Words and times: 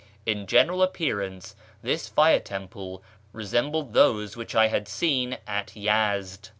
In 0.25 0.47
Ljeneral 0.47 0.83
appearance 0.83 1.55
this 1.83 2.07
fire 2.07 2.39
teni])le 2.39 3.01
resembled 3.33 3.93
those 3.93 4.33
wliich 4.33 4.55
1 4.55 4.69
liad 4.71 4.87
seen 4.87 5.37
at 5.45 5.73
Yezd. 5.75 6.49